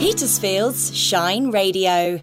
[0.00, 2.22] Petersfield's Shine Radio.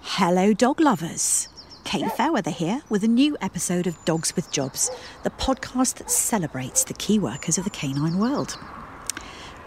[0.00, 1.48] Hello, dog lovers.
[1.84, 4.90] Kate Fairweather here with a new episode of Dogs with Jobs,
[5.22, 8.56] the podcast that celebrates the key workers of the canine world.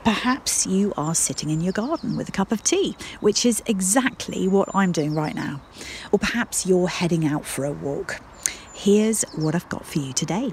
[0.03, 4.47] Perhaps you are sitting in your garden with a cup of tea, which is exactly
[4.47, 5.61] what I'm doing right now.
[6.11, 8.19] Or perhaps you're heading out for a walk.
[8.73, 10.51] Here's what I've got for you today.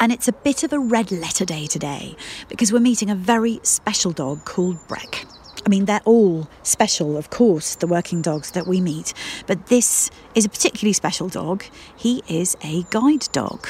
[0.00, 2.16] And it's a bit of a red letter day today
[2.48, 5.26] because we're meeting a very special dog called Breck.
[5.66, 9.12] I mean, they're all special, of course, the working dogs that we meet,
[9.48, 11.64] but this is a particularly special dog.
[11.96, 13.66] He is a guide dog.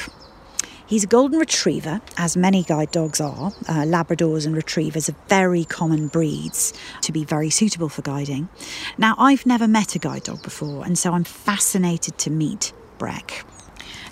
[0.85, 3.47] He's a golden retriever, as many guide dogs are.
[3.67, 8.49] Uh, Labradors and retrievers are very common breeds to be very suitable for guiding.
[8.97, 13.45] Now, I've never met a guide dog before, and so I'm fascinated to meet Breck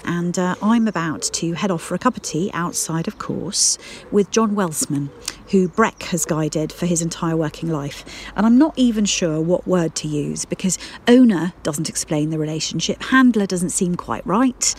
[0.08, 3.78] and uh, I'm about to head off for a cup of tea outside, of course,
[4.10, 5.10] with John Welsman,
[5.52, 8.06] who Breck has guided for his entire working life.
[8.36, 13.04] And I'm not even sure what word to use because owner doesn't explain the relationship,
[13.04, 14.74] handler doesn't seem quite right.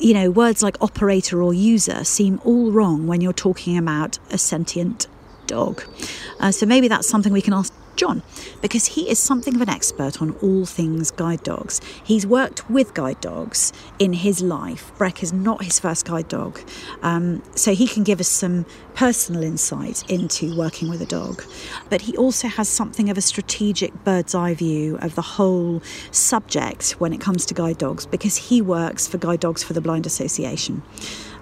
[0.00, 4.38] You know, words like operator or user seem all wrong when you're talking about a
[4.38, 5.06] sentient
[5.46, 5.84] dog.
[6.40, 8.22] Uh, so maybe that's something we can ask John,
[8.60, 11.80] because he is something of an expert on all things guide dogs.
[12.02, 14.92] He's worked with guide dogs in his life.
[14.98, 16.60] Breck is not his first guide dog,
[17.02, 21.42] um, so he can give us some personal insight into working with a dog.
[21.90, 26.92] But he also has something of a strategic bird's eye view of the whole subject
[26.92, 30.06] when it comes to guide dogs, because he works for Guide Dogs for the Blind
[30.06, 30.82] Association.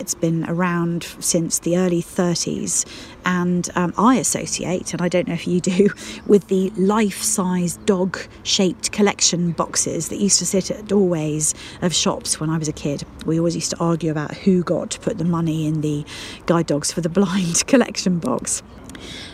[0.02, 2.84] It's been around since the early 30s,
[3.24, 5.90] and um, I associate, and I don't know if you do,
[6.26, 11.94] with the life size dog shaped collection boxes that used to sit at doorways of
[11.94, 13.04] shops when I was a kid.
[13.26, 16.04] We always used to argue about who got to put the money in the
[16.46, 18.60] Guide Dogs for the Blind collection box.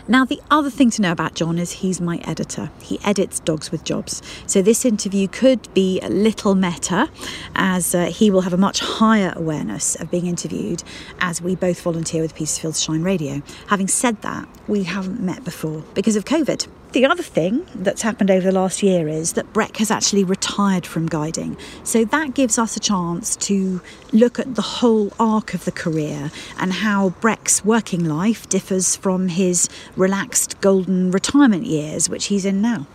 [0.09, 2.71] Now, the other thing to know about John is he's my editor.
[2.81, 4.23] He edits Dogs with Jobs.
[4.47, 7.11] So, this interview could be a little meta,
[7.55, 10.81] as uh, he will have a much higher awareness of being interviewed
[11.19, 13.43] as we both volunteer with Petersfield Shine Radio.
[13.67, 16.67] Having said that, we haven't met before because of COVID.
[16.91, 20.87] The other thing that's happened over the last year is that Breck has actually retired
[20.87, 21.55] from guiding.
[21.83, 23.79] So that gives us a chance to
[24.11, 29.27] look at the whole arc of the career and how Breck's working life differs from
[29.27, 32.87] his relaxed golden retirement years, which he's in now.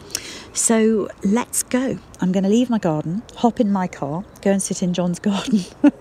[0.53, 1.97] So let's go.
[2.21, 5.21] I'm going to leave my garden, hop in my car, go and sit in John's
[5.21, 5.61] garden,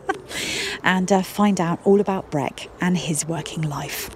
[0.83, 4.09] and uh, find out all about Breck and his working life.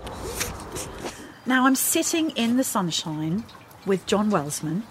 [1.45, 3.45] Now I'm sitting in the sunshine
[3.87, 4.83] with John Welsman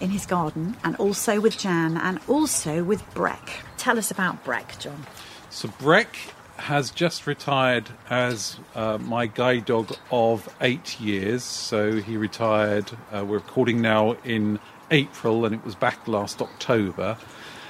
[0.00, 3.64] in his garden and also with Jan and also with Breck.
[3.78, 5.06] Tell us about Breck, John.
[5.48, 6.16] So Breck
[6.56, 11.42] has just retired as uh, my guide dog of eight years.
[11.42, 14.58] So he retired, uh, we're recording now in
[14.90, 17.16] April and it was back last October.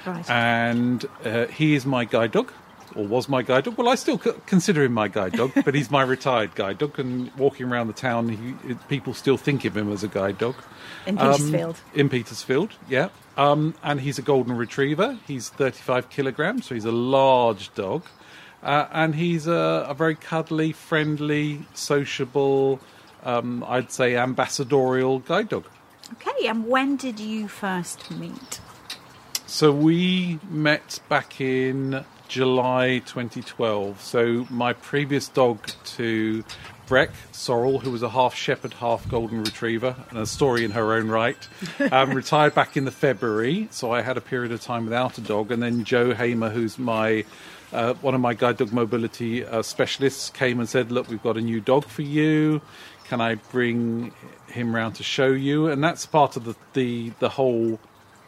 [0.05, 0.29] Right.
[0.29, 2.51] And uh, he is my guide dog
[2.95, 3.77] or was my guide dog.
[3.77, 6.99] Well, I still consider him my guide dog, but he's my retired guide dog.
[6.99, 10.55] And walking around the town, he, people still think of him as a guide dog.
[11.05, 11.75] In Petersfield.
[11.75, 13.09] Um, in Petersfield, yeah.
[13.37, 15.17] Um, and he's a golden retriever.
[15.27, 18.03] He's 35 kilograms, so he's a large dog.
[18.61, 22.79] Uh, and he's a, a, very cuddly, friendly, sociable,
[23.23, 25.65] um, I'd say ambassadorial guide dog.
[26.13, 28.61] Okay, and when did you first meet?
[29.45, 34.01] So we met back in July 2012.
[34.01, 36.43] So my previous dog to
[36.87, 40.93] Breck, Sorrel, who was a half shepherd, half golden retriever, and a story in her
[40.93, 41.37] own right,
[41.91, 43.67] um, retired back in the February.
[43.69, 46.79] So I had a period of time without a dog, and then Joe Hamer, who's
[46.79, 47.23] my
[47.71, 51.37] uh, one of my guide dog mobility uh, specialists, came and said, "Look, we've got
[51.37, 52.61] a new dog for you.
[53.03, 54.11] Can I bring
[54.47, 57.79] him round to show you?" And that's part of the the, the whole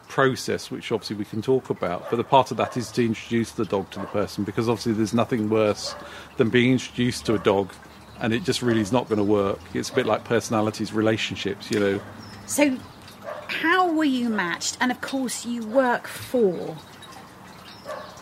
[0.08, 2.10] process, which obviously we can talk about.
[2.10, 4.94] But the part of that is to introduce the dog to the person because obviously
[4.94, 5.96] there's nothing worse
[6.38, 7.72] than being introduced to a dog
[8.20, 9.60] and it just really is not going to work.
[9.74, 12.02] It's a bit like personalities, relationships, you know.
[12.46, 12.78] So,
[13.48, 14.78] how were you matched?
[14.80, 16.78] And of course, you work for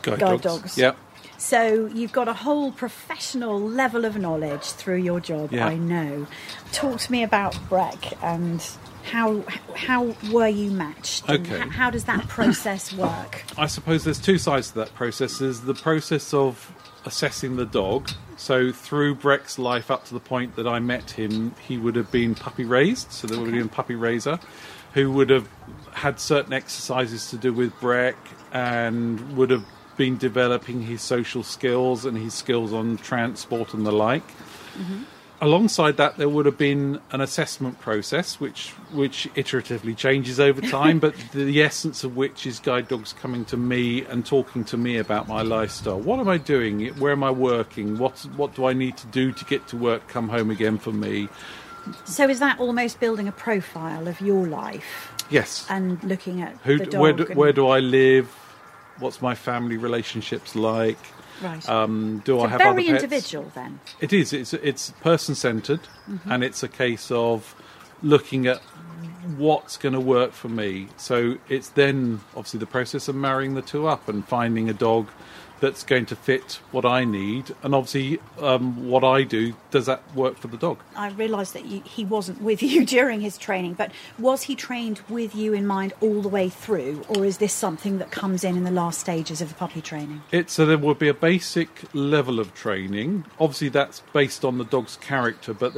[0.02, 0.42] guide, guide dogs.
[0.42, 0.78] dogs.
[0.78, 0.94] Yeah.
[1.38, 5.52] So you've got a whole professional level of knowledge through your job.
[5.52, 5.68] Yeah.
[5.68, 6.26] I know.
[6.72, 8.66] Talk to me about Breck and
[9.14, 9.44] how
[9.76, 11.24] how were you matched?
[11.30, 11.62] and Okay.
[11.64, 13.44] h- how does that process work?
[13.58, 15.38] I suppose there's two sides to that process.
[15.38, 16.72] There's the process of
[17.06, 18.10] assessing the dog.
[18.38, 22.12] So through Breck's life up to the point that I met him, he would have
[22.12, 23.12] been puppy raised.
[23.12, 24.40] So there would have been a puppy raiser
[24.94, 25.48] who would have
[25.92, 28.16] had certain exercises to do with Breck
[28.52, 29.66] and would have
[29.98, 34.28] been developing his social skills and his skills on transport and the like.
[34.76, 35.04] Mm-hmm.
[35.44, 41.00] Alongside that, there would have been an assessment process, which which iteratively changes over time,
[41.00, 44.98] but the essence of which is guide dogs coming to me and talking to me
[44.98, 46.00] about my lifestyle.
[46.00, 46.88] What am I doing?
[46.98, 47.98] Where am I working?
[47.98, 50.94] What what do I need to do to get to work, come home again for
[50.94, 51.28] me?
[52.06, 55.68] So is that almost building a profile of your life Yes.
[55.70, 58.30] and looking at Who, where, do, and- where do I live?
[59.00, 60.98] What's my family relationships like?
[61.42, 61.68] Right.
[61.70, 63.04] Um, do so I have very other pets?
[63.04, 63.80] individual then.
[64.00, 64.34] It is.
[64.34, 66.32] It's it's person centered, Mm-hmm.
[66.32, 67.56] and it's a case of
[68.02, 68.60] looking at
[69.38, 70.88] what's going to work for me.
[70.98, 75.08] So it's then obviously the process of marrying the two up and finding a dog
[75.64, 80.04] that's going to fit what I need, and obviously um, what I do does that
[80.14, 80.80] work for the dog?
[80.94, 83.90] I realised that you, he wasn't with you during his training, but
[84.20, 87.98] was he trained with you in mind all the way through, or is this something
[88.00, 90.22] that comes in in the last stages of the puppy training?
[90.34, 93.24] It, so there will be a basic level of training.
[93.40, 95.74] Obviously, that's based on the dog's character, but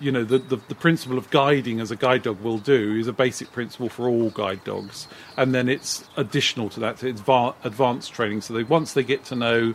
[0.00, 3.06] you know the, the, the principle of guiding, as a guide dog will do, is
[3.06, 5.06] a basic principle for all guide dogs,
[5.36, 7.04] and then it's additional to that.
[7.04, 8.40] It's va- advanced training.
[8.40, 9.74] So they, once they get to know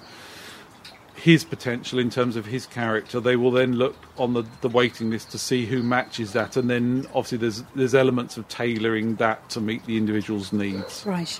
[1.16, 5.10] his potential in terms of his character, they will then look on the, the waiting
[5.10, 9.50] list to see who matches that, and then obviously there's there's elements of tailoring that
[9.50, 11.04] to meet the individual's needs.
[11.06, 11.40] Right.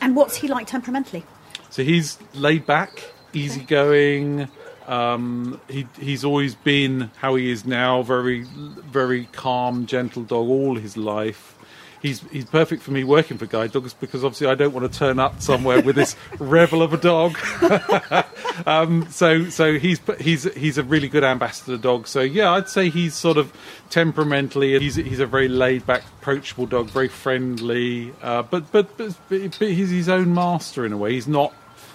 [0.00, 1.24] And what's he like temperamentally?
[1.70, 4.48] So he's laid back, easygoing.
[4.86, 10.74] Um, he he's always been how he is now, very very calm, gentle dog all
[10.76, 11.54] his life.
[12.00, 14.98] He's he's perfect for me working for guide dogs because obviously I don't want to
[14.98, 17.38] turn up somewhere with this rebel of a dog.
[18.66, 22.06] um, so so he's he's he's a really good ambassador dog.
[22.06, 23.52] So yeah, I'd say he's sort of
[23.90, 28.14] temperamentally he's he's a very laid back, approachable dog, very friendly.
[28.22, 31.12] Uh, but, but but but he's his own master in a way.
[31.12, 31.52] He's not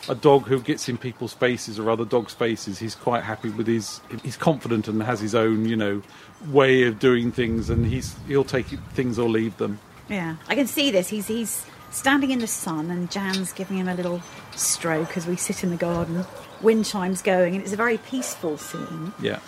[0.07, 2.79] a dog who gets in people's spaces or other dog spaces.
[2.79, 4.01] He's quite happy with his.
[4.23, 6.01] He's confident and has his own, you know,
[6.47, 9.79] way of doing things, and he's he'll take things or leave them.
[10.09, 11.09] Yeah, I can see this.
[11.09, 14.21] He's he's standing in the sun, and Jan's giving him a little
[14.55, 16.25] stroke as we sit in the garden.
[16.61, 19.13] Wind chimes going, and it's a very peaceful scene.
[19.21, 19.39] Yeah.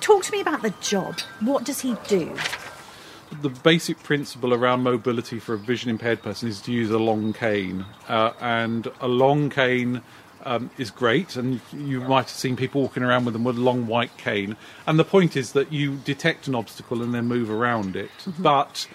[0.00, 1.18] Talk to me about the job.
[1.40, 2.34] What does he do?
[3.42, 7.32] the basic principle around mobility for a vision impaired person is to use a long
[7.32, 10.02] cane, uh, and a long cane.
[10.44, 13.60] Um, is great, and you might have seen people walking around with them with a
[13.60, 14.56] long white cane.
[14.86, 18.10] And the point is that you detect an obstacle and then move around it.
[18.38, 18.86] But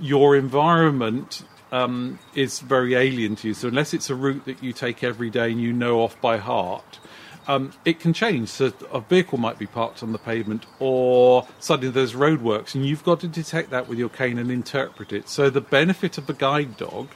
[0.00, 3.54] your environment um, is very alien to you.
[3.54, 6.38] So unless it's a route that you take every day and you know off by
[6.38, 6.98] heart,
[7.46, 8.48] um, it can change.
[8.48, 13.04] So a vehicle might be parked on the pavement, or suddenly there's roadworks, and you've
[13.04, 15.28] got to detect that with your cane and interpret it.
[15.28, 17.08] So the benefit of the guide dog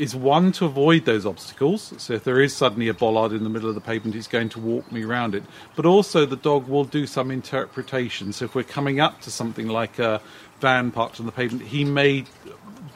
[0.00, 1.92] is one to avoid those obstacles.
[1.98, 4.48] So if there is suddenly a bollard in the middle of the pavement, he's going
[4.48, 5.44] to walk me around it.
[5.76, 8.32] But also the dog will do some interpretation.
[8.32, 10.22] So if we're coming up to something like a
[10.58, 12.24] van parked on the pavement, he may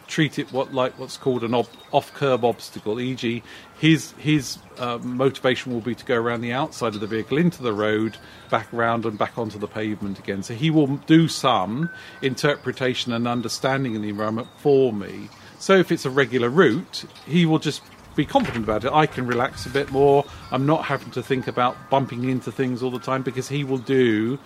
[0.07, 2.99] treat it what like what's called an ob- off curb obstacle.
[2.99, 3.43] E.g.,
[3.79, 7.63] his his uh, motivation will be to go around the outside of the vehicle into
[7.63, 8.17] the road,
[8.49, 10.43] back around and back onto the pavement again.
[10.43, 11.91] So he will do some
[12.23, 15.29] interpretation and understanding of the environment for me.
[15.65, 17.81] So if it's a regular route, he will just
[18.17, 18.93] be confident about it.
[18.93, 20.27] I can relax a bit more.
[20.51, 23.79] I'm not having to think about bumping into things all the time because he will
[23.79, 24.39] do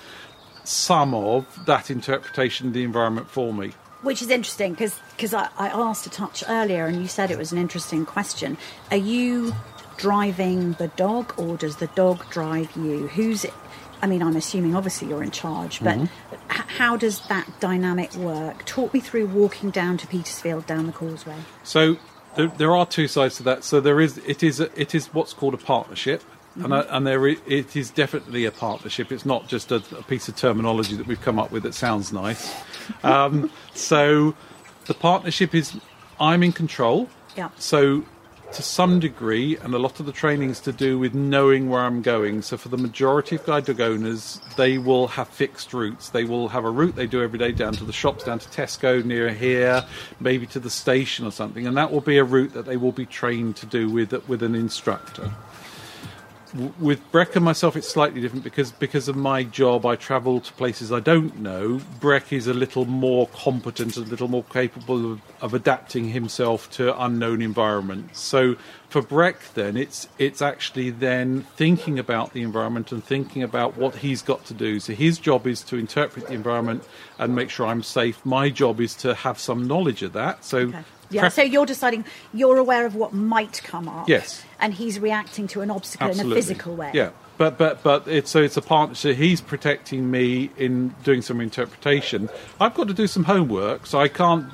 [0.63, 3.73] some of that interpretation of the environment for me.
[4.03, 7.51] Which is interesting because I, I asked a touch earlier and you said it was
[7.51, 8.57] an interesting question.
[8.93, 9.53] Are you
[9.97, 13.09] driving the dog or does the dog drive you?
[13.09, 13.45] Who's?
[14.03, 16.35] I mean, I'm assuming obviously you're in charge, but mm-hmm.
[16.51, 18.65] h- how does that dynamic work?
[18.65, 21.37] Talk me through walking down to Petersfield down the causeway.
[21.65, 21.97] So
[22.37, 23.65] there, there are two sides to that.
[23.65, 26.23] So there is it is a, it is what's called a partnership,
[26.55, 29.11] and I, and there i- it is definitely a partnership.
[29.11, 32.13] It's not just a, a piece of terminology that we've come up with that sounds
[32.13, 32.53] nice.
[33.03, 34.35] Um, so
[34.87, 35.79] the partnership is
[36.19, 37.11] I'm in control.
[37.37, 37.51] Yeah.
[37.59, 38.05] So
[38.53, 42.03] to some degree, and a lot of the training's to do with knowing where I'm
[42.03, 42.43] going.
[42.43, 46.11] So for the majority of guide dog owners, they will have fixed routes.
[46.11, 48.49] They will have a route they do every day down to the shops, down to
[48.49, 49.85] Tesco near here,
[50.19, 52.93] maybe to the station or something, and that will be a route that they will
[52.93, 55.31] be trained to do with with an instructor.
[56.81, 60.53] With Breck and myself, it's slightly different because because of my job, I travel to
[60.55, 61.81] places I don't know.
[62.01, 66.99] Breck is a little more competent, a little more capable of, of adapting himself to
[67.03, 68.21] unknown environments.
[68.21, 68.57] So
[68.89, 73.97] for Breck, then it's it's actually then thinking about the environment and thinking about what
[73.97, 74.81] he's got to do.
[74.81, 76.83] So his job is to interpret the environment
[77.19, 78.25] and make sure I'm safe.
[78.25, 80.45] My job is to have some knowledge of that.
[80.45, 80.85] So Okay.
[81.11, 84.09] Yeah, pref- so you're deciding, you're aware of what might come up.
[84.09, 84.45] Yes.
[84.61, 86.91] And he's reacting to an obstacle in a physical way.
[86.93, 87.11] Yeah.
[87.39, 89.17] but but but it's so it's a partnership.
[89.17, 92.29] He's protecting me in doing some interpretation.
[92.61, 94.47] I've got to do some homework, so I can't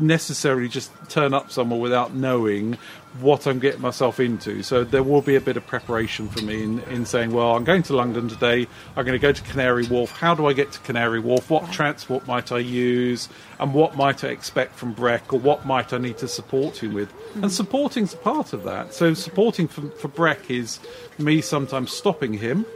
[0.00, 2.76] necessarily just turn up somewhere without knowing
[3.20, 4.62] what I'm getting myself into.
[4.62, 7.64] So there will be a bit of preparation for me in, in saying, well, I'm
[7.64, 8.66] going to London today.
[8.96, 10.10] I'm going to go to Canary Wharf.
[10.10, 11.50] How do I get to Canary Wharf?
[11.50, 13.28] What transport might I use?
[13.58, 15.32] And what might I expect from Breck?
[15.32, 17.10] Or what might I need to support him with?
[17.10, 17.44] Hmm.
[17.44, 18.94] And supporting's a part of that.
[18.94, 20.80] So supporting for, for Breck is
[21.18, 22.66] me sometimes stopping him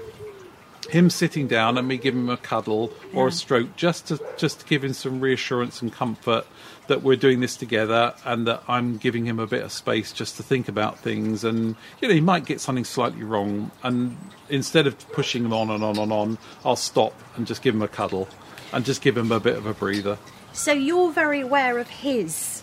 [0.89, 4.61] him sitting down and me giving him a cuddle or a stroke just to just
[4.61, 6.47] to give him some reassurance and comfort
[6.91, 10.37] that we're doing this together and that I'm giving him a bit of space just
[10.37, 14.17] to think about things and you know he might get something slightly wrong and
[14.49, 17.83] instead of pushing him on and on and on I'll stop and just give him
[17.83, 18.29] a cuddle
[18.73, 20.19] and just give him a bit of a breather
[20.53, 22.63] So you're very aware of his,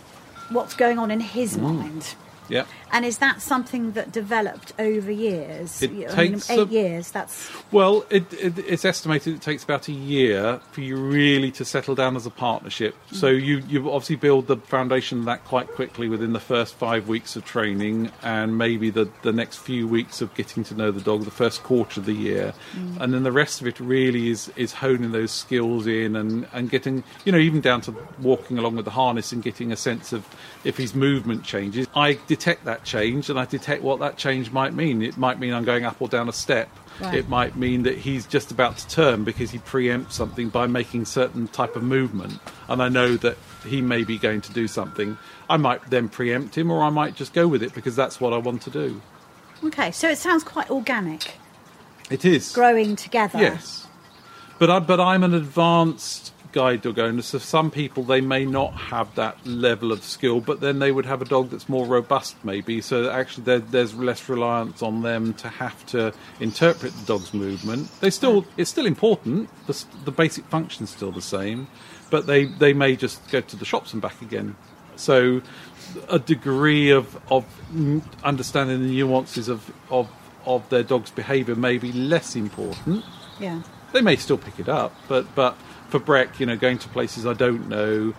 [0.50, 1.62] what's going on in his Mm.
[1.80, 2.16] mind.
[2.50, 5.82] yeah And is that something that developed over years?
[5.82, 7.12] It I mean, takes eight a- years.
[7.12, 11.66] That's Well, it, it, it's estimated it takes about a year for you really to
[11.66, 12.96] settle down as a partnership.
[13.12, 13.16] Mm.
[13.16, 17.08] So you you obviously build the foundation of that quite quickly within the first five
[17.08, 21.02] weeks of training, and maybe the the next few weeks of getting to know the
[21.02, 23.00] dog, the first quarter of the year, mm.
[23.02, 26.70] and then the rest of it really is is honing those skills in and and
[26.70, 30.14] getting you know even down to walking along with the harness and getting a sense
[30.14, 30.26] of
[30.64, 31.88] if his movement changes.
[31.96, 35.02] I detect that change and I detect what that change might mean.
[35.02, 36.70] It might mean I'm going up or down a step.
[37.00, 37.14] Right.
[37.14, 41.06] It might mean that he's just about to turn because he preempts something by making
[41.06, 45.16] certain type of movement, and I know that he may be going to do something.
[45.48, 48.34] I might then preempt him, or I might just go with it because that's what
[48.34, 49.00] I want to do.
[49.64, 49.92] okay.
[49.92, 51.34] So it sounds quite organic,
[52.10, 53.38] It is growing together.
[53.38, 53.86] Yes,
[54.58, 57.28] but I, but I'm an advanced guide dog owners.
[57.28, 61.06] So some people they may not have that level of skill, but then they would
[61.06, 62.82] have a dog that's more robust, maybe.
[62.82, 67.92] So actually, there, there's less reliance on them to have to interpret the dog's movement.
[68.02, 69.50] They still it's still important.
[69.68, 71.68] The, the basic function's still the same,
[72.10, 74.56] but they they may just go to the shops and back again.
[74.96, 75.44] So
[76.10, 77.46] a degree of of
[78.24, 80.10] understanding the nuances of of
[80.48, 83.06] of their dog's behaviour may be less important.
[83.40, 83.62] Yeah.
[83.94, 85.56] They may still pick it up, but but
[85.90, 88.14] for Breck, you know, going to places I don't know,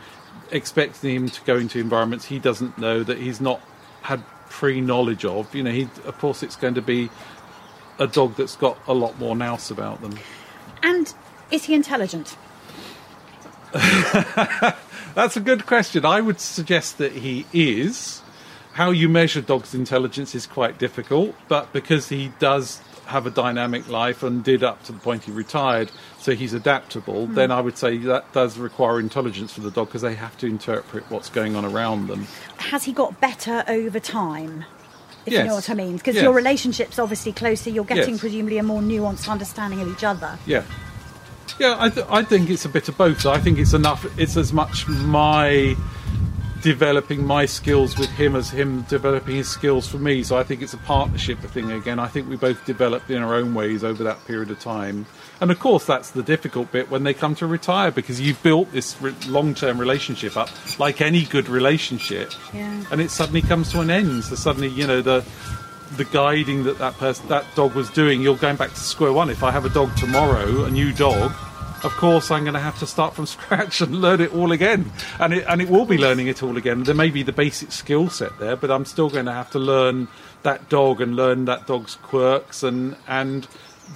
[0.51, 3.61] expecting him to go into environments he doesn't know that he's not
[4.03, 7.11] had pre-knowledge of, you know, he of course it's going to be
[7.99, 10.19] a dog that's got a lot more nous about them.
[10.83, 11.13] And
[11.51, 12.37] is he intelligent?
[13.73, 16.05] That's a good question.
[16.07, 18.23] I would suggest that he is.
[18.75, 23.89] How you measure dog's intelligence is quite difficult, but because he does have a dynamic
[23.89, 27.35] life and did up to the point he retired, so he's adaptable, hmm.
[27.35, 30.47] then I would say that does require intelligence for the dog because they have to
[30.47, 32.27] interpret what's going on around them.
[32.59, 34.65] Has he got better over time?
[35.27, 36.25] If you know what I mean, because Yes.
[36.25, 37.69] your relationship's obviously closer.
[37.69, 38.21] You're getting Yes.
[38.21, 40.39] presumably a more nuanced understanding of each other.
[40.47, 40.63] Yeah.
[41.59, 43.27] Yeah, I, th- I think it's a bit of both.
[43.27, 44.07] I think it's enough.
[44.19, 45.77] It's as much my
[46.63, 50.23] developing my skills with him as him developing his skills for me.
[50.23, 51.99] So I think it's a partnership thing again.
[51.99, 55.07] I think we both developed in our own ways over that period of time.
[55.41, 58.73] And of course, that's the difficult bit when they come to retire because you've built
[58.73, 62.33] this re- long term relationship up like any good relationship.
[62.53, 62.85] Yeah.
[62.91, 64.25] And it suddenly comes to an end.
[64.25, 65.25] So suddenly, you know, the
[65.97, 69.31] the guiding that that person that dog was doing you're going back to square one
[69.31, 71.33] if i have a dog tomorrow a new dog
[71.85, 74.91] of course i'm going to have to start from scratch and learn it all again.
[75.19, 76.85] And it and it will be learning it all again.
[76.85, 79.59] There may be the basic skill set there but i'm still going to have to
[79.59, 80.09] learn
[80.43, 83.47] that dog and learn that dog's quirks and and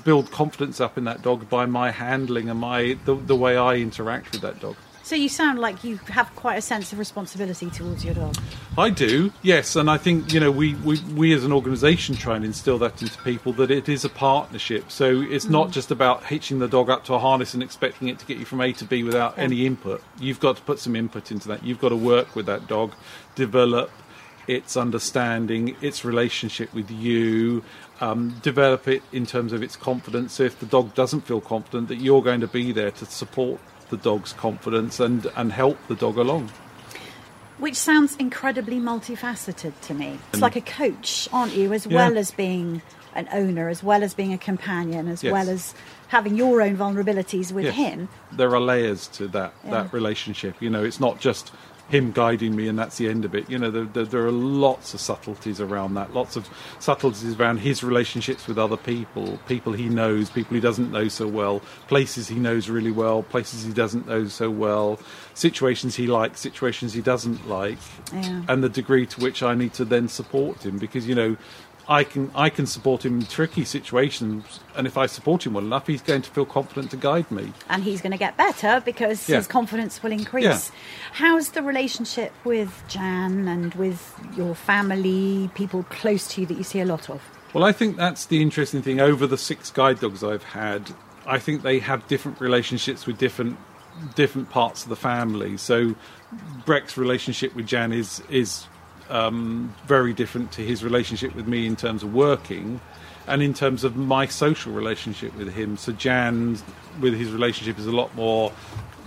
[0.05, 3.75] build confidence up in that dog by my handling and my the, the way i
[3.77, 7.69] interact with that dog So you sound like you have quite a sense of responsibility
[7.71, 8.37] towards your dog.
[8.79, 12.37] I do, yes, and I think you know we, we, we as an organisation try
[12.37, 14.91] and instill that into people that it is a partnership.
[14.91, 18.19] So it's not just about hitching the dog up to a harness and expecting it
[18.21, 20.03] to get you from A to B without any input.
[20.19, 21.65] You've got to put some input into that.
[21.65, 22.95] You've got to work with that dog,
[23.35, 23.91] develop
[24.47, 27.63] its understanding, its relationship with you,
[28.01, 30.33] um, develop it in terms of its confidence.
[30.33, 33.61] So if the dog doesn't feel confident, that you're going to be there to support
[33.93, 36.51] the dog's confidence and, and help the dog along.
[37.59, 40.19] Which sounds incredibly multifaceted to me.
[40.33, 41.73] It's like a coach, aren't you?
[41.73, 41.95] As Yeah.
[41.97, 42.81] well as being
[43.15, 45.33] an owner, as well as being a companion, as Yes.
[45.33, 45.75] well as
[46.09, 47.75] having your own vulnerabilities with Yes.
[47.75, 48.09] him.
[48.33, 49.71] There are layers to that Yeah.
[49.73, 50.57] that relationship.
[50.61, 51.53] You know, it's not just
[51.89, 53.51] him guiding me and that's the end of it.
[53.51, 56.15] You know, there, there, there are lots of subtleties around that.
[56.15, 56.49] Lots of
[56.79, 61.27] subtleties around his relationships with other people, people he knows, people he doesn't know so
[61.29, 64.99] well, places he knows really well, places he doesn't know so well,
[65.35, 67.79] situations he likes, situations he doesn't like,
[68.13, 68.43] Yeah.
[68.49, 71.37] and the degree to which I need to then support him because you know
[71.89, 75.65] I can I can support him in tricky situations, and if I support him well
[75.65, 77.53] enough, he's going to feel confident to guide me.
[77.69, 79.37] and he's going to get better because Yeah.
[79.39, 80.45] his confidence will increase.
[80.45, 80.61] Yeah.
[81.13, 86.65] How's the relationship with Jan and with your family, people close to you that you
[86.65, 87.21] see a lot of?
[87.53, 89.01] Well, I think that's the interesting thing.
[89.01, 90.93] Over the six guide dogs I've had,
[91.27, 93.59] I think they have different relationships with different
[94.15, 95.59] different parts of the family.
[95.59, 95.95] So,
[96.65, 98.67] Breck's relationship with Jan is is
[99.11, 102.81] um, very different to his relationship with me in terms of working,
[103.27, 105.77] and in terms of my social relationship with him.
[105.77, 106.59] So, Jan,
[107.01, 108.53] with his relationship, is a lot more.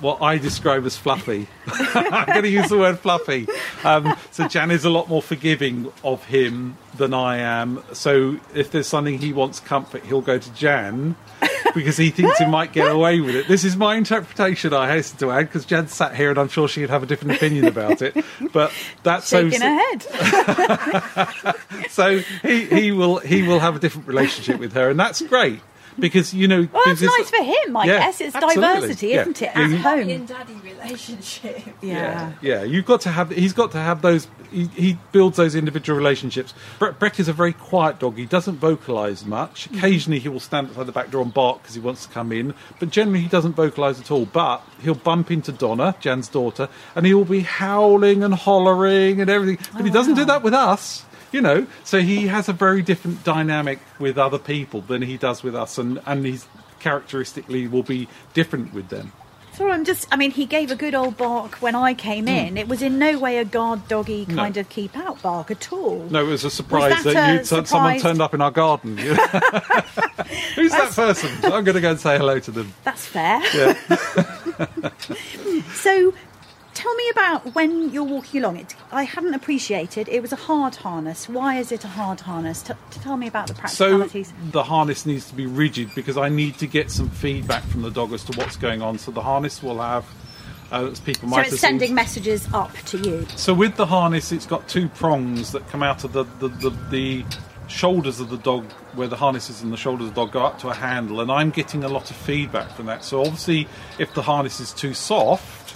[0.02, 1.48] What I describe as fluffy.
[1.68, 3.48] I'm going to use the word fluffy.
[3.86, 7.82] Um, so Jan is a lot more forgiving of him than I am.
[7.94, 11.16] So if there's something he wants comfort, he'll go to Jan
[11.76, 13.48] because he thinks he might get away with it.
[13.48, 14.74] This is my interpretation.
[14.74, 17.36] I hasten to add because Jan sat here and I'm sure she'd have a different
[17.36, 18.16] opinion about it.
[18.52, 18.72] But
[19.04, 19.50] that's so.
[19.50, 20.06] Her head.
[21.90, 25.62] So he, he will he will have a different relationship with her, and that's great
[26.00, 26.68] because you know.
[26.72, 28.22] Well, that's nice for him, I Yeah, guess.
[28.22, 28.62] It's absolutely.
[28.62, 29.22] diversity, Yeah.
[29.22, 30.00] isn't it, Yeah, at you- home?
[30.00, 31.62] Mummy and daddy relationship.
[31.82, 32.34] Yeah.
[32.42, 32.64] yeah.
[32.64, 33.30] You've got to have.
[33.32, 34.28] He's got to have those.
[34.52, 36.54] He, he builds those individual relationships.
[36.80, 38.18] Bre- Breck is a very quiet dog.
[38.18, 39.66] He doesn't vocalise much.
[39.66, 39.78] Mm-hmm.
[39.78, 42.32] Occasionally, he will stand outside the back door and bark because he wants to come
[42.32, 42.54] in.
[42.80, 44.26] But generally, he doesn't vocalise at all.
[44.26, 49.30] But he'll bump into Donna, Jan's daughter, and he will be howling and hollering and
[49.30, 49.66] everything.
[49.74, 51.06] But he doesn't oh, do that with us.
[51.36, 55.44] You know, so he has a very different dynamic with other people than he does
[55.44, 56.48] with us, and and he's
[56.80, 59.12] characteristically will be different with them.
[59.52, 62.30] So I'm just, I mean, he gave a good old bark when I came hmm.
[62.30, 62.58] in.
[62.58, 64.36] It was in no way a guard doggy No.
[64.36, 66.08] kind of keep out bark at all.
[66.10, 68.98] No, it was a surprise that that, a you someone turned up in our garden.
[70.56, 71.32] Who's that person?
[71.44, 72.74] I'm going to go and say hello to them.
[72.86, 73.42] That's fair.
[73.54, 74.90] Yeah.
[75.74, 76.14] So
[76.76, 78.58] tell me about when you're walking along.
[78.58, 81.28] It, I hadn't appreciated it was a hard harness.
[81.28, 82.62] Why is it a hard harness?
[82.62, 84.28] T- to tell me about the practicalities.
[84.28, 87.82] So the harness needs to be rigid because I need to get some feedback from
[87.82, 89.00] the dog as to what's going on.
[89.00, 90.06] So the harness will have,
[90.72, 91.96] uh, as people So, it's sending seen.
[91.96, 93.26] messages up to you.
[93.36, 96.70] So with the harness, it's got two prongs that come out of the the, the,
[96.92, 97.26] the
[97.68, 100.46] shoulders of the dog, where the harness is and the shoulders of the dog go
[100.46, 103.04] up to a handle, and I'm getting a lot of feedback from that.
[103.04, 105.75] So obviously, if the harness is too soft,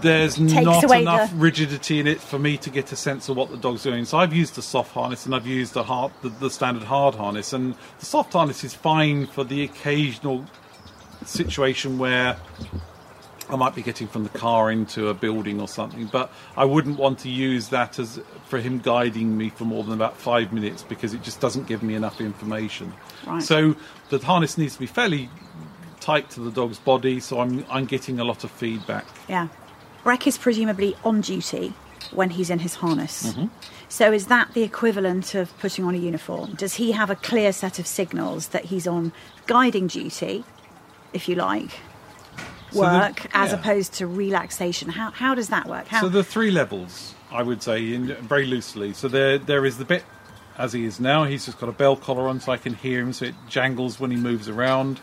[0.00, 3.50] there's not enough the- rigidity in it for me to get a sense of what
[3.50, 4.04] the dog's doing.
[4.04, 7.14] So I've used the soft harness and I've used the hard, the, the standard hard
[7.14, 10.44] harness, and the soft harness is fine for the occasional
[11.24, 12.36] situation where
[13.48, 16.98] I might be getting from the car into a building or something, but I wouldn't
[16.98, 20.82] want to use that as for him guiding me for more than about five minutes
[20.82, 22.92] because it just doesn't give me enough information.
[23.26, 23.42] Right.
[23.42, 23.76] So
[24.08, 25.30] the harness needs to be fairly
[26.00, 29.06] tight to the dog's body, so I'm I'm getting a lot of feedback.
[29.28, 29.48] Yeah.
[30.06, 31.72] Breck is presumably on duty
[32.12, 33.26] when he's in his harness.
[33.26, 33.46] Mm-hmm.
[33.88, 36.54] So is that the equivalent of putting on a uniform?
[36.54, 39.10] Does he have a clear set of signals that he's on
[39.48, 40.44] guiding duty,
[41.12, 41.80] if you like,
[42.70, 43.58] So the- work, as yeah.
[43.58, 44.90] opposed to relaxation?
[44.90, 45.88] How, how does that work?
[45.88, 48.92] How, So the three levels, I would say, in, very loosely.
[48.92, 50.04] So there there is the bit
[50.56, 51.24] as he is now.
[51.24, 53.12] He's just got a bell collar on, so I can hear him.
[53.12, 55.00] So it jangles when he moves around.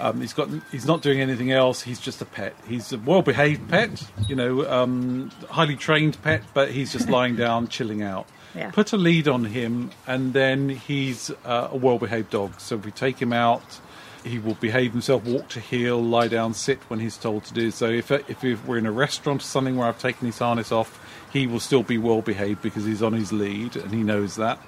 [0.00, 1.82] Um, he's got he's not doing anything else.
[1.82, 2.54] He's just a pet.
[2.66, 7.36] He's a well behaved pet, you know, um, highly trained pet, but he's just lying
[7.36, 8.26] down, chilling out.
[8.54, 8.70] Yeah.
[8.70, 12.60] Put a lead on him, and then he's uh, a well behaved dog.
[12.60, 13.80] So if we take him out,
[14.24, 17.70] he will behave himself, walk to heel, lie down, sit when he's told to do
[17.70, 17.86] so.
[17.86, 20.98] If if we're in a restaurant or something where I've taken his harness off,
[21.32, 24.58] he will still be well behaved because he's on his lead and he knows that.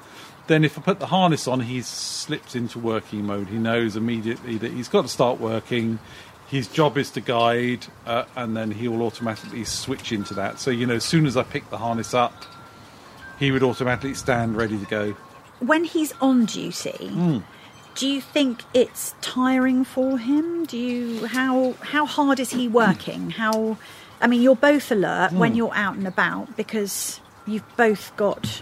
[0.49, 3.49] Then if I put the harness on, he slips into working mode.
[3.49, 5.99] He knows immediately that he's got to start working.
[6.49, 10.59] His job is to guide, uh, and then he will automatically switch into that.
[10.61, 12.35] So you know, as soon as I pick the harness up,
[13.39, 15.17] he would automatically stand ready to go.
[15.61, 17.39] when he's on duty, Hmm.
[17.95, 20.65] do you think it's tiring for him?
[20.67, 23.31] Do you how how hard is he working?
[23.31, 23.77] How
[24.21, 25.39] I mean, you're both alert Hmm.
[25.39, 28.61] when you're out and about because you've both got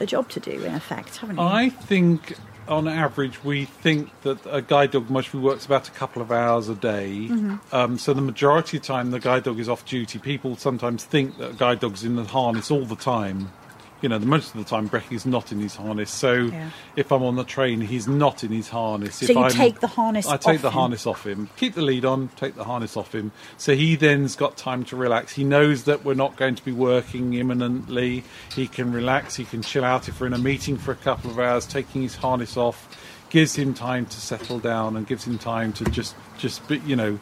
[0.00, 1.42] a job to do in effect, haven't you?
[1.42, 2.34] I think,
[2.66, 6.68] on average, we think that a guide dog mostly works about a couple of hours
[6.68, 7.28] a day.
[7.72, 10.18] Um, so the majority of the time, the guide dog is off duty.
[10.18, 13.52] People sometimes think that a guide dog's in the harness all the time.
[14.00, 16.10] You know, the most of the time, Breck is not in his harness.
[16.10, 16.70] So Yeah.
[16.96, 19.16] if I'm on the train, he's not in his harness.
[19.16, 20.72] So if you I'm, take the harness I take the him?
[20.74, 21.50] harness off him.
[21.56, 22.30] Keep the lead on.
[22.36, 23.32] Take the harness off him.
[23.58, 25.32] So he then's got time to relax.
[25.34, 28.24] He knows that we're not going to be working imminently.
[28.54, 29.36] He can relax.
[29.36, 31.66] He can chill out if we're in a meeting for a couple of hours.
[31.66, 32.88] Taking his harness off
[33.28, 36.96] gives him time to settle down and gives him time to just just be, you
[36.96, 37.18] know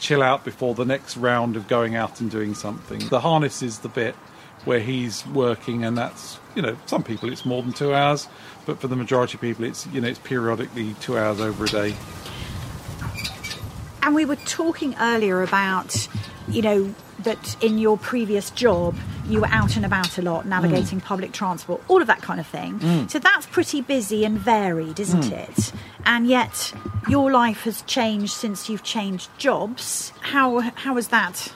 [0.00, 2.98] chill out before the next round of going out and doing something.
[3.10, 4.16] The harness is the bit
[4.64, 8.28] where he's working, and that's you know some people it's more than two hours,
[8.66, 11.68] but for the majority of people it's you know it's periodically two hours over a
[11.68, 11.94] day.
[14.02, 16.08] And we were talking earlier about,
[16.46, 18.94] you know, that in your previous job
[19.26, 20.48] you were out and about a lot, mm.
[20.48, 22.78] navigating public transport, all of that kind of thing.
[22.80, 23.10] Mm.
[23.10, 25.48] So that's pretty busy and varied, isn't mm.
[25.48, 25.72] it?
[26.04, 26.74] And yet
[27.08, 30.12] your life has changed since you've changed jobs.
[30.20, 31.52] How how has that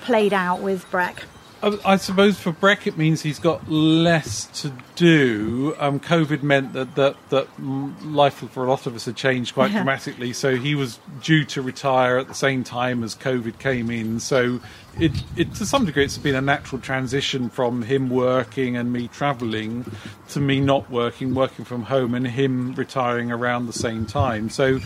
[0.00, 1.24] played out with Breck?
[1.64, 5.74] I, I suppose for Breck it means he's got less to do.
[5.78, 9.70] Um, COVID meant that that that life for a lot of us had changed quite
[9.70, 9.78] Yeah.
[9.78, 10.32] dramatically.
[10.32, 14.20] So he was due to retire at the same time as COVID came in.
[14.20, 14.60] So
[15.00, 19.08] it, it to some degree it's been a natural transition from him working and me
[19.08, 19.90] travelling
[20.28, 24.50] to me not working, working from home, and him retiring around the same time.
[24.50, 24.80] So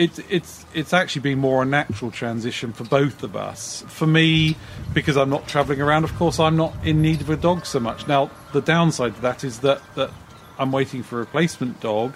[0.00, 3.84] it, it's it's actually been more a natural transition for both of us.
[3.88, 4.56] For me,
[4.94, 7.80] because I'm not travelling around, of course, I'm not in need of a dog so
[7.80, 8.08] much.
[8.08, 10.10] Now, the downside to that is that that
[10.58, 12.14] I'm waiting for a replacement dog,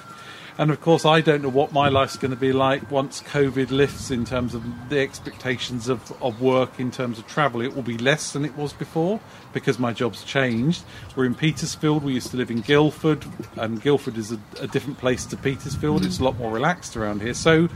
[0.57, 3.71] and of course, I don't know what my life's going to be like once COVID
[3.71, 7.61] lifts in terms of the expectations of, of work in terms of travel.
[7.61, 9.19] It will be less than it was before
[9.53, 10.85] because my job's changed.
[11.17, 12.05] We're in Petersfield.
[12.05, 13.25] We used to live in Guildford,
[13.57, 16.05] and Guildford is a, a different place to Petersfield.
[16.05, 17.35] It's a lot more relaxed around here.
[17.35, 17.69] So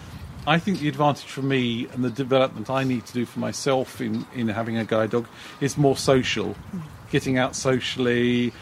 [0.46, 4.00] I think the advantage for me and the development I need to do for myself
[4.00, 5.26] in, in having a guide dog
[5.60, 6.56] is more social.
[7.10, 8.52] Getting out socially,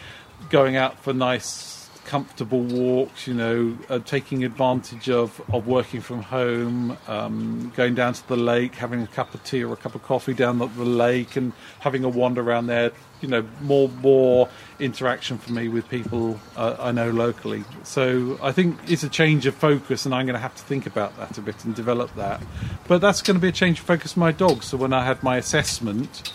[0.50, 1.75] going out for nice,
[2.06, 8.14] comfortable walks, you know, uh, taking advantage of, of working from home, um, going down
[8.14, 10.74] to the lake, having a cup of tea or a cup of coffee down at
[10.76, 12.92] the lake and having a wander around there.
[13.20, 17.64] You know, more more interaction for me with people uh, I know locally.
[17.82, 20.86] So I think it's a change of focus, and I'm going to have to think
[20.86, 22.40] about that a bit and develop that.
[22.86, 24.62] But that's going to be a change of focus for my dog.
[24.62, 26.30] So when I had my assessment,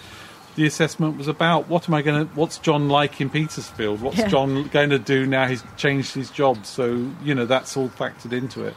[0.56, 4.02] the assessment was about what am I going to, what's John like in Petersfield?
[4.02, 4.28] What's Yeah.
[4.28, 6.66] John going to do now he's changed his job?
[6.66, 8.76] So you know that's all factored into it.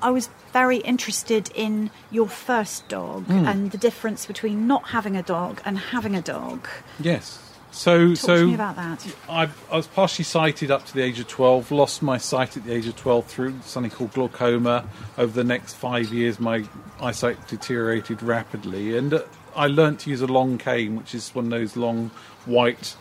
[0.00, 5.22] I was very interested in your first dog and the difference between not having a
[5.22, 6.68] dog and having a dog.
[7.00, 7.48] Yes.
[7.70, 9.06] So Talk so about that.
[9.28, 12.64] I, I was partially sighted up to the age of 12, lost my sight at
[12.64, 14.88] the age of 12 through something called glaucoma.
[15.18, 16.64] Over the next five years, my
[17.00, 19.22] eyesight deteriorated rapidly, and uh,
[19.56, 22.10] I learnt to use a long cane, which is one of those long
[22.46, 22.96] white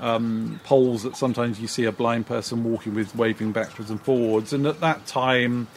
[0.00, 4.52] um, poles that sometimes you see a blind person walking with, waving backwards and forwards.
[4.52, 5.68] And at that time,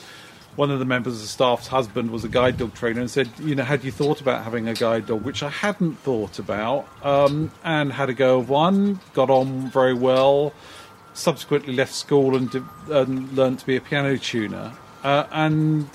[0.55, 3.29] one of the members of the staff's husband was a guide dog trainer and said,
[3.39, 6.87] you know, had you thought about having a guide dog, which I hadn't thought about,
[7.05, 10.53] um, and had a go of one, got on very well,
[11.13, 12.53] subsequently left school and,
[12.89, 14.73] and learned to be a piano tuner.
[15.03, 15.87] Uh, and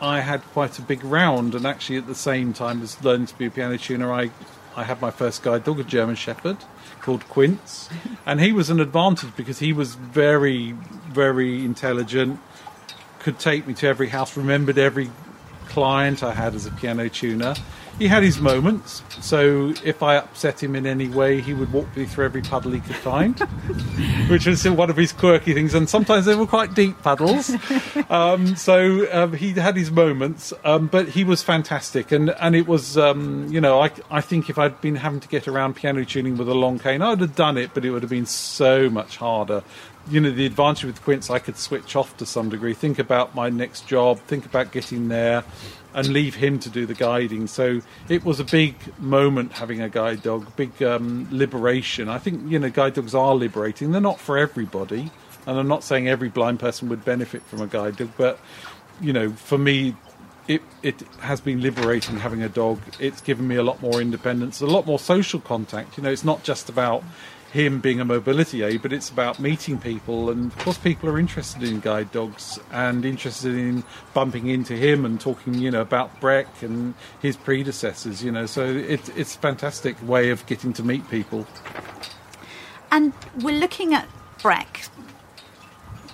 [0.00, 3.38] I had quite a big round, and actually at the same time as learning to
[3.38, 4.30] be a piano tuner, I,
[4.76, 6.58] I had my first guide dog, a German Shepherd
[7.00, 7.88] called Quince,
[8.26, 12.40] and he was an advantage because he was very, very intelligent,
[13.20, 15.10] could take me to every house, remembered every
[15.68, 17.54] client I had as a piano tuner.
[17.98, 21.96] He had his moments, so if I upset him in any way, he would walk
[21.96, 23.38] me through every puddle he could find,
[24.28, 25.72] which was one of his quirky things.
[25.72, 27.52] And sometimes they were quite deep puddles.
[28.10, 32.12] Um, so um, he had his moments, um, but he was fantastic.
[32.12, 35.28] And, and it was, um, you know, I, I think if I'd been having to
[35.28, 37.90] get around piano tuning with a long cane, I would have done it, but it
[37.90, 39.62] would have been so much harder.
[40.08, 43.34] You know, the advantage with Quince, I could switch off to some degree, think about
[43.34, 45.42] my next job, think about getting there,
[45.96, 47.46] and leave him to do the guiding.
[47.46, 52.10] So it was a big moment having a guide dog, big um, liberation.
[52.10, 53.92] I think, you know, guide dogs are liberating.
[53.92, 55.10] They're not for everybody.
[55.46, 58.38] And I'm not saying every blind person would benefit from a guide dog, but,
[59.00, 59.96] you know, for me,
[60.48, 62.78] it, it has been liberating having a dog.
[63.00, 65.96] It's given me a lot more independence, a lot more social contact.
[65.96, 67.02] You know, it's not just about
[67.56, 70.30] him being a mobility aid, but it's about meeting people.
[70.30, 75.04] And of course, people are interested in guide dogs and interested in bumping into him
[75.04, 78.22] and talking, you know, about Breck and his predecessors.
[78.22, 81.46] You know, so it, it's a fantastic way of getting to meet people.
[82.92, 84.06] And we're looking at
[84.42, 84.88] Breck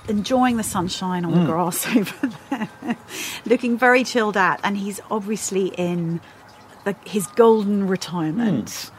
[0.08, 1.46] enjoying the sunshine on the mm.
[1.46, 2.96] grass over there,
[3.44, 6.20] looking very chilled out, and he's obviously in
[6.84, 8.66] the, his golden retirement.
[8.66, 8.91] Mm.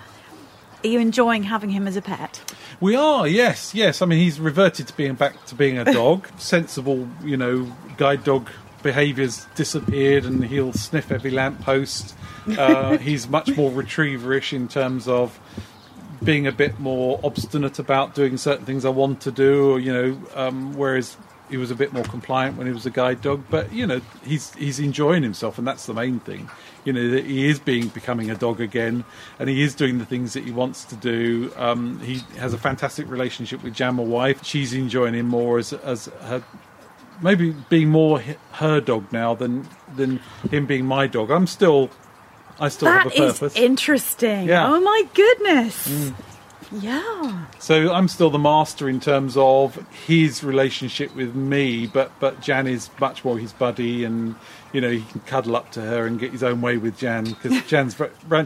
[0.84, 2.54] Are you enjoying having him as a pet?
[2.82, 4.02] We are, yes, yes.
[4.02, 6.28] I mean, he's reverted to being back to being a dog.
[6.38, 8.50] Sensible, you know, guide dog
[8.82, 12.16] behaviours disappeared, and he'll sniff every lamppost.
[12.60, 15.40] Uh, he's much more retrieverish in terms of
[16.26, 19.94] being a bit more obstinate about doing certain things I want to do, or you
[19.94, 21.16] know, um, whereas
[21.50, 23.46] he was a bit more compliant when he was a guide dog.
[23.50, 26.50] But you know, he's he's enjoying himself, and that's the main thing.
[26.86, 29.06] You know, that he is being becoming a dog again,
[29.40, 31.52] and he is doing the things that he wants to do.
[31.56, 34.44] Um, he has a fantastic relationship with Jan, wife.
[34.44, 36.44] She's enjoying him more as as her
[37.22, 38.22] maybe being more
[38.54, 40.20] her dog now than than
[40.52, 41.32] him being my dog.
[41.32, 41.90] I'm still,
[42.60, 43.56] I still That have a is purpose.
[43.56, 44.48] interesting.
[44.48, 44.64] Yeah.
[44.66, 44.70] Mm.
[44.72, 46.12] Oh my goodness.
[46.74, 47.46] Yeah.
[47.60, 52.68] So I'm still the master in terms of his relationship with me, but but Jan
[52.68, 54.36] is much more his buddy, and
[54.72, 57.26] you know he can cuddle up to her and get his own way with Jan
[57.26, 57.96] because Jan's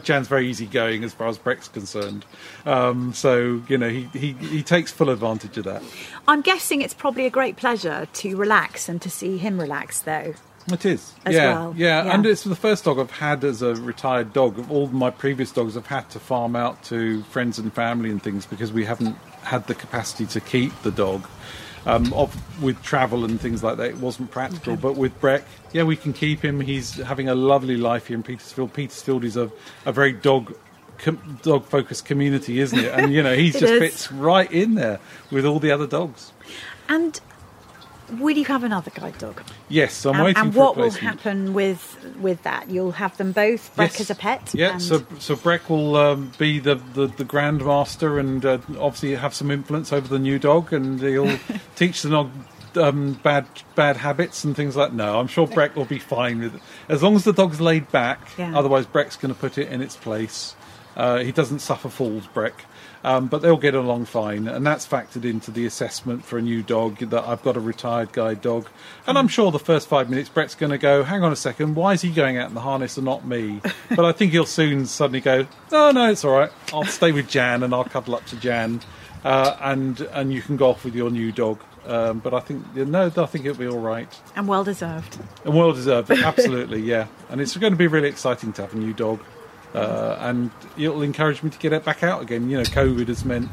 [0.03, 2.25] Jan's very easygoing as far as Breck's concerned.
[2.65, 5.81] Um, so you know he, he he takes full advantage of that.
[6.27, 10.33] I'm guessing it's probably a great pleasure to relax and to see him relax, though.
[10.71, 12.13] It is, As yeah, well, yeah, yeah.
[12.13, 14.59] and it's the first dog I've had as a retired dog.
[14.59, 18.21] Of all my previous dogs, I've had to farm out to friends and family and
[18.21, 21.27] things because we haven't had the capacity to keep the dog.
[21.85, 24.75] Um, of, with travel and things like that, it wasn't practical.
[24.75, 26.59] But with Breck, yeah, we can keep him.
[26.59, 28.73] He's having a lovely life here in Petersfield.
[28.73, 29.49] Petersfield is a,
[29.85, 30.53] a very dog
[30.97, 32.91] com- dog focused community, isn't it?
[32.93, 33.79] And you know, he just is.
[33.79, 34.99] fits right in there
[35.31, 36.33] with all the other dogs.
[36.89, 37.21] And
[38.13, 39.41] will you have another guide dog?
[39.69, 42.69] Yes, I'm and waiting and what will happen with with that?
[42.69, 44.01] You'll have them both, Breck Yes.
[44.01, 44.53] as a pet?
[44.53, 49.33] Yeah, so so Breck will um, be the, the, the grandmaster and uh, obviously have
[49.33, 51.37] some influence over the new dog, and he'll
[51.75, 52.31] teach the dog
[52.75, 54.93] um, bad bad habits and things like.
[54.93, 57.91] No, I'm sure Breck will be fine with it as long as the dog's laid
[57.91, 58.19] back.
[58.37, 58.57] Yeah.
[58.57, 60.55] Otherwise, Breck's going to put it in its place.
[60.95, 62.65] Uh, he doesn't suffer falls, Breck.
[63.07, 66.61] Um, but they'll get along fine, and that's factored into the assessment for a new
[66.61, 66.97] dog.
[66.97, 68.67] That I've got a retired guide dog,
[69.07, 71.75] and I'm sure the first five minutes Breck's going to go, "Hang on a second,
[71.75, 73.61] why is he going out in the harness and not me?"
[73.95, 76.51] but I think he'll soon suddenly go, "No, no, it's all right.
[76.73, 78.81] I'll stay with Jan, and I'll cuddle up to Jan,
[79.23, 82.75] uh, and and you can go off with your new dog." Um, but I think
[82.75, 85.17] no, I think it'll be all right, and well deserved.
[85.45, 86.11] and well deserved.
[86.11, 87.07] Absolutely, yeah.
[87.29, 89.21] And it's going to be really exciting to have a new dog,
[89.73, 92.49] uh, and it'll encourage me to get it back out again.
[92.49, 93.49] You know, COVID has meant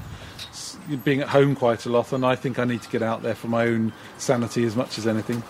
[1.03, 3.35] being at home quite a lot, and I think I need to get out there
[3.35, 5.43] for my own sanity as much as anything.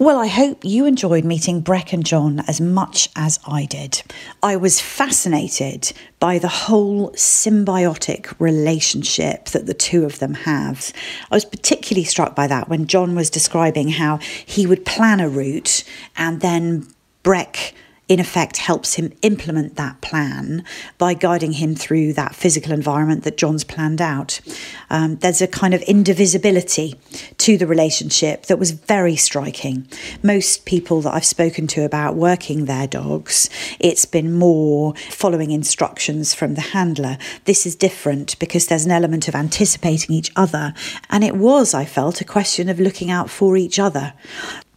[0.00, 4.00] Well, I hope you enjoyed meeting Breck and John as much as I did.
[4.44, 10.92] I was fascinated by the whole symbiotic relationship that the two of them have.
[11.32, 15.28] I was particularly struck by that when John was describing how he would plan a
[15.28, 15.82] route
[16.16, 16.86] and then
[17.24, 17.74] Breck
[18.08, 20.64] in effect helps him implement that plan
[20.96, 24.40] by guiding him through that physical environment that John's planned out.
[24.88, 26.94] Um, there's a kind of indivisibility
[27.36, 29.86] to the relationship that was very striking.
[30.22, 36.34] Most people that I've spoken to about working their dogs, it's been more following instructions
[36.34, 37.18] from the handler.
[37.44, 40.72] This is different because there's an element of anticipating each other,
[41.10, 44.14] and it was, I felt, a question of looking out for each other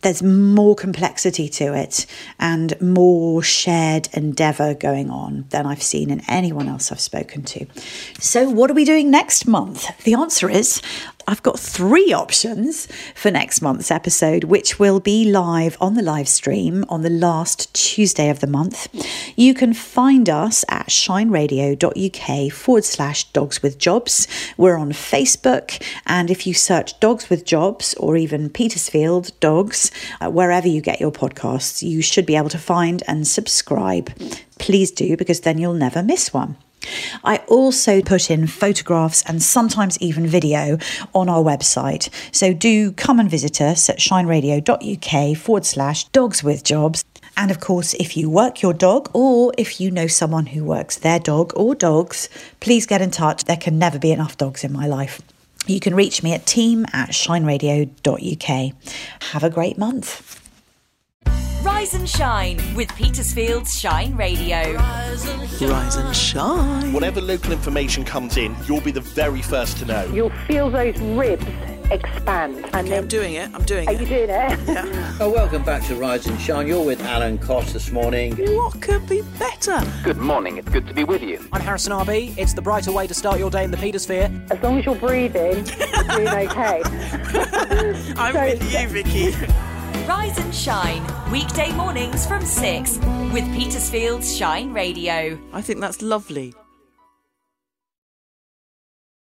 [0.02, 2.06] there's more complexity to it
[2.40, 7.66] and more shared endeavour going on than I've seen in anyone else I've spoken to.
[8.20, 9.86] So, what are we doing next month?
[10.04, 10.82] The answer is
[11.28, 16.28] I've got three options for next month's episode, which will be live on the live
[16.28, 18.88] stream on the last Tuesday of the month.
[19.38, 24.28] You can find us at shineradio.uk forward slash dogs with jobs.
[24.58, 30.30] We're on Facebook, and if you search dogs with jobs or even Petersfield dogs, uh,
[30.30, 34.12] wherever you get your podcasts, you should be able to find and subscribe.
[34.60, 36.58] Please do, because then you'll never miss one.
[37.24, 40.78] I also put in photographs and sometimes even video
[41.14, 42.10] on our website.
[42.32, 47.04] So do come and visit us at shineradio.uk forward slash dogs with jobs.
[47.38, 50.98] And of course, if you work your dog or if you know someone who works
[50.98, 53.46] their dog or dogs, please get in touch.
[53.46, 55.22] There can never be enough dogs in my life.
[55.68, 58.74] You can reach me at team at shineradio.uk.
[59.32, 60.41] Have a great month.
[61.64, 64.74] Rise and shine with Petersfield's Shine Radio.
[64.76, 65.26] Rise
[65.96, 66.92] and shine.
[66.94, 70.06] Whatever local information comes in, you'll be the very first to know.
[70.06, 71.46] You'll feel those ribs
[71.92, 72.58] expand.
[72.74, 73.52] And Okay, I'm doing it.
[73.54, 73.96] I'm doing it.
[73.96, 74.60] are you doing it?
[74.68, 75.18] Yeah.
[75.20, 76.68] Oh, welcome back to Rise and Shine.
[76.68, 78.36] You're with Alan Cost this morning.
[78.56, 79.82] What could be better?
[80.04, 81.46] Good morning, it's good to be with you.
[81.52, 82.36] I'm Harrison RB.
[82.38, 84.50] It's the brighter way to start your day in the Petersphere.
[84.52, 86.82] As long as you're breathing, you're doing okay.
[88.18, 89.36] I'm So- with you, Vicky.
[90.08, 92.98] Rise and shine weekday mornings from 6
[93.34, 95.38] with Petersfield's Shine Radio.
[95.54, 96.56] I think that's lovely.